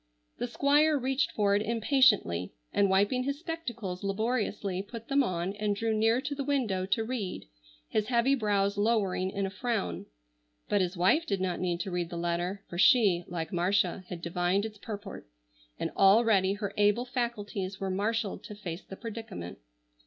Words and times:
The 0.39 0.47
Squire 0.47 0.97
reached 0.97 1.29
for 1.31 1.55
it 1.55 1.61
impatiently, 1.61 2.53
and 2.73 2.89
wiping 2.89 3.21
his 3.21 3.37
spectacles 3.37 4.03
laboriously 4.03 4.81
put 4.81 5.09
them 5.09 5.21
on 5.21 5.53
and 5.57 5.75
drew 5.75 5.93
near 5.95 6.21
to 6.21 6.33
the 6.33 6.43
window 6.43 6.87
to 6.87 7.03
read, 7.03 7.47
his 7.87 8.07
heavy 8.07 8.33
brows 8.33 8.79
lowering 8.79 9.29
in 9.29 9.45
a 9.45 9.51
frown. 9.51 10.07
But 10.67 10.81
his 10.81 10.97
wife 10.97 11.27
did 11.27 11.39
not 11.39 11.59
need 11.59 11.81
to 11.81 11.91
read 11.91 12.09
the 12.09 12.17
letter, 12.17 12.63
for 12.67 12.79
she, 12.79 13.25
like 13.27 13.53
Marcia, 13.53 14.03
had 14.09 14.23
divined 14.23 14.65
its 14.65 14.79
purport, 14.79 15.27
and 15.79 15.91
already 15.91 16.53
her 16.53 16.73
able 16.77 17.05
faculties 17.05 17.79
were 17.79 17.91
marshalled 17.91 18.43
to 18.45 18.55
face 18.55 18.81
the 18.81 18.95
predicament. 18.95 19.59